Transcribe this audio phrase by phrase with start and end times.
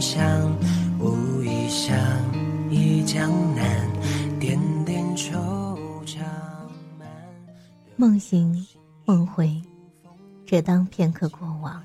[0.00, 0.56] 香，
[1.00, 1.96] 无意想，
[2.70, 3.90] 忆江南，
[4.38, 5.34] 点点惆
[6.06, 6.22] 怅。
[7.96, 8.64] 梦醒
[9.04, 9.60] 梦回，
[10.46, 11.82] 只当片刻过往。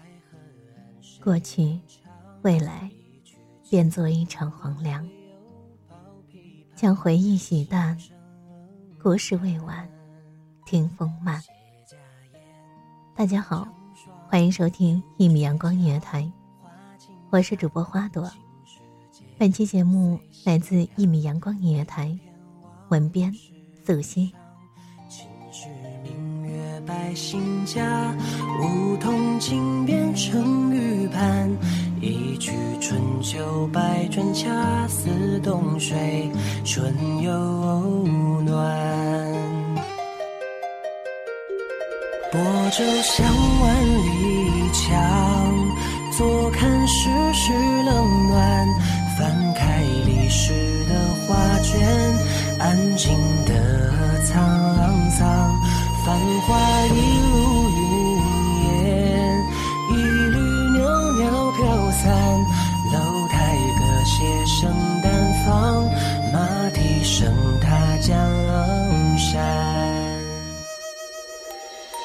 [1.24, 1.80] 过去，
[2.44, 2.90] 未来，
[3.70, 5.08] 变作一场黄粱。
[6.76, 7.98] 将回忆洗淡，
[9.02, 9.88] 故事未完，
[10.66, 11.42] 听风慢。
[13.16, 13.68] 大家好，
[14.28, 16.30] 欢迎收听一米阳光音乐台，
[17.34, 18.32] 我是主播花朵。
[19.40, 22.16] 本期节目来自一米阳光音乐台，
[22.90, 23.34] 文编
[23.84, 24.32] 素心。
[26.04, 28.16] 明月百姓家，
[28.62, 31.50] 梧桐径变成玉盘。
[32.00, 36.30] 一曲春秋百转，恰似冬水
[36.64, 37.34] 春又
[38.42, 39.74] 暖。
[42.32, 42.40] 泊
[42.70, 43.26] 舟向
[43.62, 43.93] 晚，
[46.18, 48.68] 坐看世事冷暖。
[49.18, 50.54] 翻开历史
[50.86, 50.94] 的
[51.28, 51.80] 画卷，
[52.60, 53.14] 安静
[53.46, 55.20] 的沧桑。
[56.06, 56.50] 繁华
[56.88, 56.92] 一
[57.22, 57.82] 路云
[58.66, 59.46] 烟，
[59.92, 60.38] 一缕
[60.78, 60.82] 袅
[61.14, 62.02] 袅飘散。
[62.92, 64.60] 楼台歌榭声
[65.02, 65.06] 淡
[65.46, 65.86] 放，
[66.32, 66.36] 马
[66.72, 67.32] 蹄声
[67.62, 68.12] 踏江
[69.18, 69.32] 山。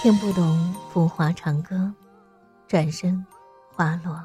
[0.03, 1.91] 听不懂浮华长歌，
[2.69, 3.25] 转身
[3.79, 4.21] 花落。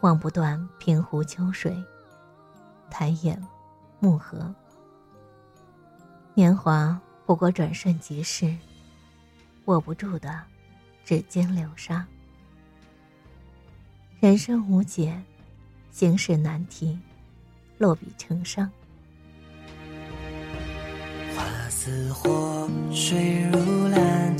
[0.00, 1.76] 望不断平湖秋水，
[2.88, 3.38] 抬眼
[4.00, 4.50] 暮河。
[6.32, 8.56] 年华不过转瞬即逝，
[9.66, 10.42] 握不住的
[11.04, 12.06] 指尖流沙。
[14.18, 15.22] 人生无解，
[15.90, 16.98] 行事难题，
[17.76, 18.66] 落笔成伤。
[21.36, 24.34] 花似火，水如蓝，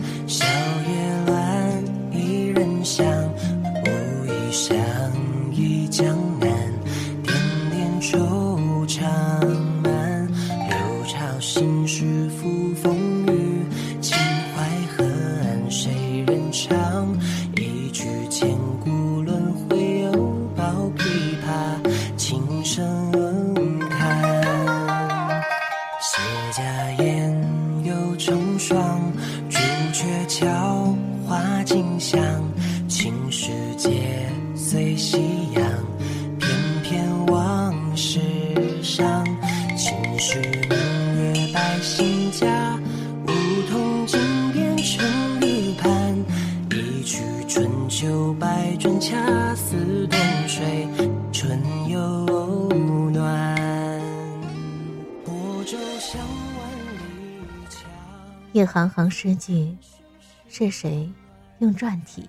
[30.42, 30.92] 雀桥
[31.24, 32.20] 花径香，
[32.88, 35.16] 青石街随夕
[35.54, 35.64] 阳，
[36.40, 36.50] 翩
[36.82, 38.18] 翩往事
[38.82, 39.24] 伤。
[39.76, 40.76] 秦时明
[41.14, 42.76] 月百姓家，
[43.24, 43.30] 梧
[43.70, 44.18] 桐径
[44.52, 45.06] 变成
[45.42, 46.16] 玉盘。
[46.72, 50.18] 一曲春秋百转，恰似冬
[50.48, 50.88] 水
[51.32, 51.56] 春
[51.88, 52.00] 又
[53.10, 53.56] 暖。
[55.24, 56.68] 泊舟向万
[56.98, 57.78] 里江。
[58.52, 59.76] 一行行诗句，
[60.54, 61.10] 是谁
[61.60, 62.28] 用篆体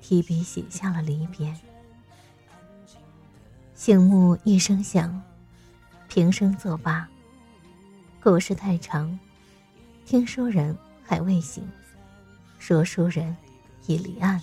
[0.00, 1.54] 提笔写下了离别？
[3.76, 5.22] 醒目一声响，
[6.08, 7.08] 平生作罢。
[8.20, 9.16] 故事太长，
[10.04, 11.64] 听书人还未醒，
[12.58, 13.36] 说书人
[13.86, 14.42] 已离岸。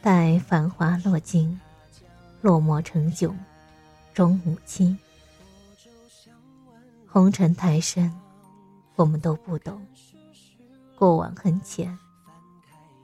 [0.00, 1.60] 待繁华落尽，
[2.42, 3.36] 落寞成囧，
[4.14, 4.96] 终无期。
[7.08, 8.08] 红尘太深，
[8.94, 9.84] 我们都不懂。
[11.00, 11.98] 过往很浅，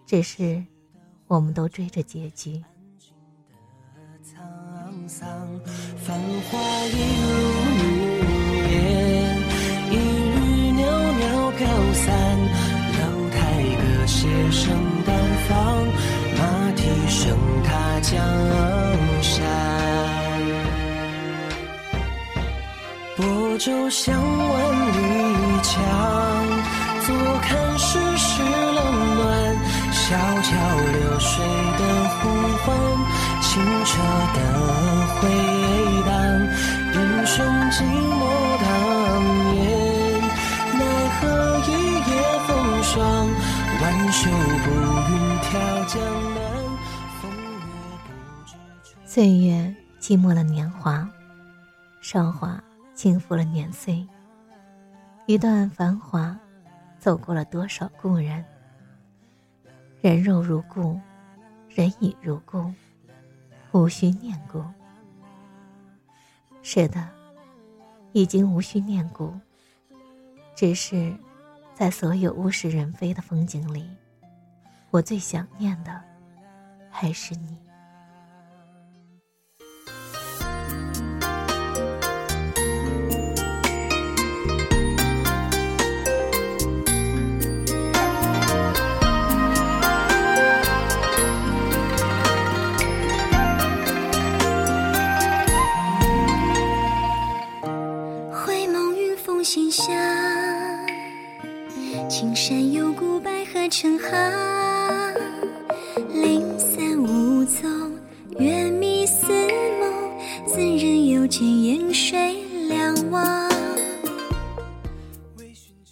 [0.05, 0.63] 只是
[1.29, 2.63] 我们都追着结局。
[6.05, 6.21] 繁
[6.51, 6.59] 华
[6.89, 7.27] 一如
[7.81, 7.89] 云
[8.69, 8.77] 烟，
[9.91, 10.37] 一缕
[10.73, 10.85] 袅
[11.21, 12.05] 袅飘散。
[12.93, 13.01] 楼
[13.31, 13.41] 台
[13.81, 14.63] 歌榭声
[15.07, 15.09] 淡
[15.49, 15.57] 放，
[16.37, 16.41] 马
[16.77, 17.25] 蹄声
[17.65, 17.71] 踏
[18.01, 18.13] 江
[19.23, 19.33] 山。
[23.17, 24.55] 泊舟向万
[24.93, 24.99] 里
[35.21, 35.29] 回
[36.05, 36.13] 荡，
[36.95, 38.21] 英雄寂寞
[38.63, 38.65] 当
[39.55, 40.21] 年，
[40.79, 40.81] 奈
[41.15, 41.71] 何一
[42.11, 42.11] 夜
[42.47, 42.49] 风
[42.83, 42.95] 霜。
[43.79, 44.67] 挽袖步
[45.11, 45.51] 云跳
[45.85, 45.95] 江
[46.35, 46.39] 南，
[47.21, 47.65] 风月
[48.05, 48.09] 不
[48.45, 48.55] 知
[49.05, 51.07] 岁月寂寞了年华，
[52.01, 52.63] 韶华
[52.95, 54.07] 轻抚了年岁。
[55.27, 56.37] 一段繁华，
[56.99, 58.45] 走过了多少故人？
[60.01, 60.99] 人肉如故，
[61.69, 62.73] 人已如故。
[63.73, 64.65] 无需念故，
[66.69, 67.09] 是的，
[68.13, 69.33] 已经无需念故。
[70.57, 71.17] 只是，
[71.77, 73.89] 在所有物是人非的风景里，
[74.91, 76.03] 我最想念的，
[76.91, 77.57] 还是你。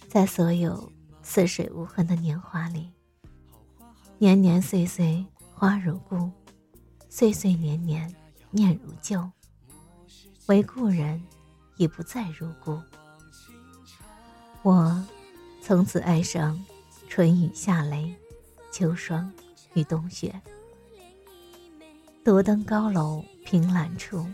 [0.07, 0.91] 在所有
[1.21, 2.91] 似水无痕的年华里，
[4.17, 6.31] 年年岁岁花如故，
[7.09, 8.13] 岁岁年年
[8.51, 9.29] 念如旧。
[10.47, 11.21] 唯故人
[11.77, 12.79] 已不再如故，
[14.61, 15.05] 我
[15.61, 16.63] 从此爱上。
[17.07, 18.13] 春雨夏雷，
[18.73, 19.31] 秋霜
[19.73, 20.41] 与冬雪。
[22.25, 24.27] 独登高楼凭栏处，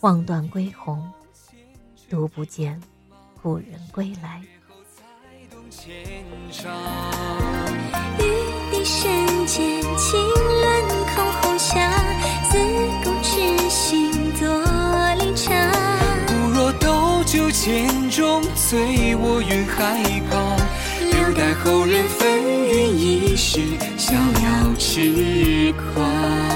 [0.00, 1.10] 望断归鸿，
[2.08, 2.80] 独不见
[3.42, 4.42] 故人归来。
[8.18, 8.22] 玉
[8.70, 11.90] 笛深间，轻轮空红霞，
[12.50, 12.58] 自
[13.04, 14.10] 古痴心
[14.40, 14.46] 多
[15.16, 15.52] 离茶。
[16.26, 20.56] 不若斗酒千中，醉卧云海旁。
[21.36, 23.60] 待后人纷纭一世，
[23.96, 26.47] 逍遥痴狂。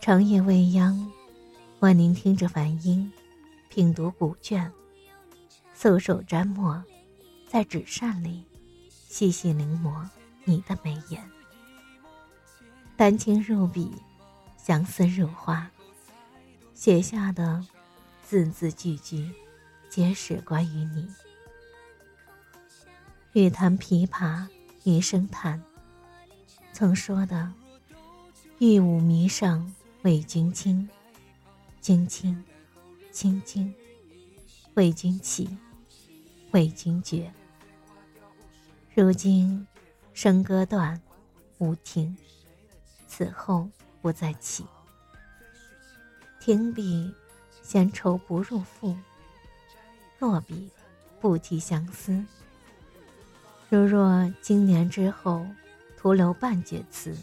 [0.00, 1.12] 长夜未央，
[1.78, 3.12] 我聆听着梵音，
[3.68, 4.72] 品读古卷，
[5.74, 6.82] 素手沾墨，
[7.46, 8.42] 在纸扇里
[8.88, 10.08] 细细临摹
[10.44, 11.22] 你的眉眼。
[12.96, 13.92] 丹青入笔，
[14.56, 15.70] 相思入画，
[16.72, 17.62] 写下的
[18.26, 19.30] 字字句句，
[19.90, 21.06] 皆是关于你。
[23.34, 24.48] 欲弹琵琶，
[24.82, 25.62] 一声叹。
[26.72, 27.52] 曾说的，
[28.60, 29.62] 玉舞霓裳
[30.02, 30.88] 为君倾，
[31.82, 32.42] 君倾，
[33.12, 33.74] 倾倾，
[34.72, 35.58] 为君起，
[36.52, 37.30] 为君绝。
[38.94, 39.66] 如今
[40.14, 40.98] 笙歌断，
[41.58, 42.16] 无停，
[43.06, 43.68] 此后
[44.00, 44.64] 不再起。
[46.40, 47.14] 停笔，
[47.62, 48.96] 闲愁不入腹；
[50.18, 50.70] 落笔，
[51.20, 52.24] 不提相思。
[53.68, 55.46] 如若经年之后，
[55.98, 57.14] 徒留半阙词，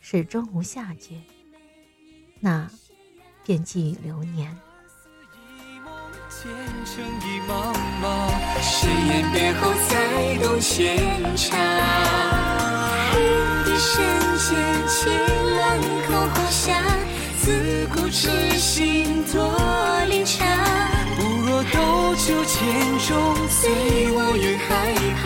[0.00, 1.20] 始终无下阙，
[2.40, 2.68] 那
[3.44, 4.56] 便寄予流年。
[8.60, 10.96] 谁言别后才懂牵
[11.36, 11.58] 肠？
[13.14, 13.18] 玉
[13.64, 13.94] 笛深
[14.38, 14.48] 间，
[14.86, 14.94] 轻
[15.54, 16.64] 乱空红霞，
[17.40, 17.94] 自古。
[18.08, 19.36] 痴心多
[20.08, 20.46] 恋长。
[21.16, 22.54] 不若斗酒千
[23.06, 25.24] 钟，随我愿害怕，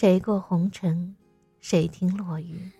[0.00, 1.14] 谁过红尘，
[1.58, 2.72] 谁听落雨？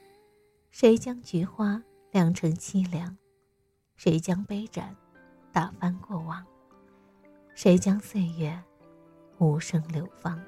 [0.71, 3.15] 谁将菊花酿成凄凉？
[3.95, 4.97] 谁将杯盏
[5.53, 6.43] 打翻过往？
[7.55, 8.59] 谁将岁月
[9.37, 10.41] 无声流放？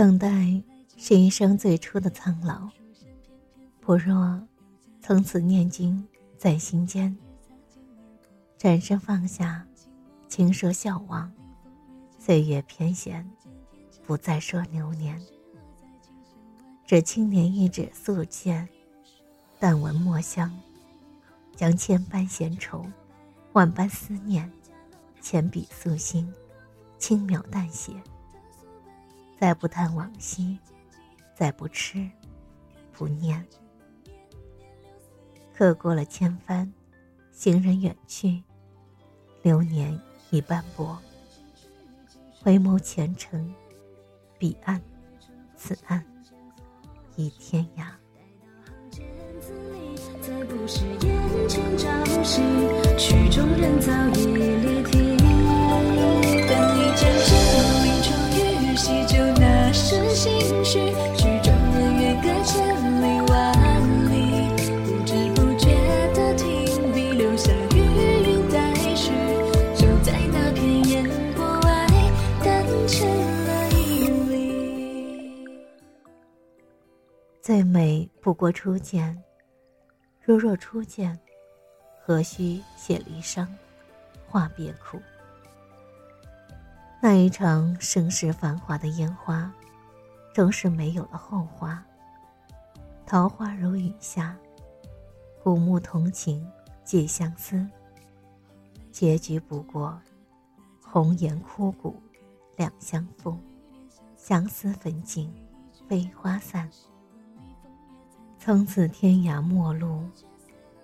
[0.00, 0.62] 等待
[0.96, 2.70] 是一生最初的苍老。
[3.82, 4.40] 不若
[5.02, 7.14] 从此念经在心间，
[8.56, 9.62] 转身放下，
[10.26, 11.30] 轻说笑忘，
[12.18, 13.30] 岁月偏闲，
[14.06, 15.20] 不再说流年。
[16.86, 18.66] 这青年一纸素笺，
[19.58, 20.50] 但闻墨香，
[21.54, 22.86] 将千般闲愁，
[23.52, 24.50] 万般思念，
[25.20, 26.32] 浅笔素心，
[26.98, 27.92] 轻描淡写。
[29.40, 30.58] 再不叹往昔，
[31.34, 32.06] 再不痴，
[32.92, 33.42] 不念。
[35.54, 36.70] 刻过了千帆，
[37.32, 38.42] 行人远去，
[39.42, 41.00] 流年已斑驳。
[42.42, 43.54] 回眸前程，
[44.38, 44.78] 彼岸，
[45.56, 46.04] 此岸，
[47.16, 47.86] 已天涯。
[50.20, 52.42] 再不是眼前朝夕，
[52.98, 54.19] 曲中人早已
[78.40, 79.22] 过初见，
[80.24, 81.20] 如若初见，
[82.00, 83.46] 何须写离殇，
[84.26, 84.98] 话别苦。
[87.02, 89.52] 那一场盛世繁华的烟花，
[90.32, 91.84] 终是没有了后花。
[93.04, 94.34] 桃花如雨下，
[95.42, 96.50] 古木同情
[96.82, 97.68] 寄相思。
[98.90, 100.00] 结局不过，
[100.82, 102.02] 红颜枯骨
[102.56, 103.38] 两相负，
[104.16, 105.30] 相思焚尽
[105.86, 106.70] 飞花散。
[108.42, 110.02] 从此天涯陌路，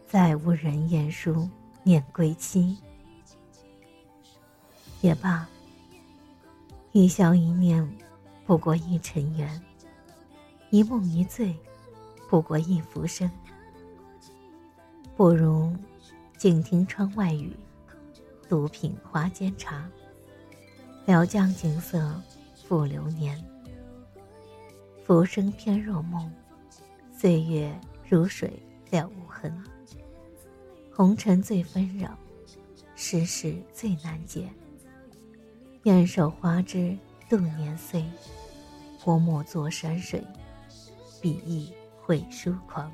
[0.07, 1.49] 再无人言书
[1.83, 2.77] 念归期。
[5.01, 5.49] 也罢，
[6.93, 7.83] 一笑一念，
[8.45, 9.49] 不过一尘缘；
[10.69, 11.57] 一梦一醉，
[12.29, 13.29] 不过一浮生。
[15.17, 15.75] 不如
[16.37, 17.57] 静听窗外雨，
[18.51, 19.89] 独品花间茶，
[21.07, 22.23] 聊将景色
[22.69, 23.43] 付流年。
[25.07, 26.31] 浮生偏若梦。
[27.19, 27.75] 岁月
[28.07, 28.53] 如水
[28.91, 29.65] 了无痕，
[30.93, 32.11] 红尘最纷扰，
[32.95, 34.47] 世事最难解。
[35.85, 36.95] 燕守花枝
[37.27, 38.05] 度年岁，
[39.03, 40.23] 泼墨作山水，
[41.23, 42.93] 笔意绘疏狂。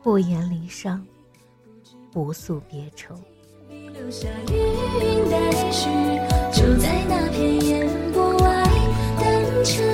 [0.00, 1.00] 不言离殇，
[2.12, 3.16] 不诉别愁。
[3.68, 5.88] 留下余韵待续，
[6.52, 8.62] 就在那片烟波外，
[9.18, 9.93] 淡成。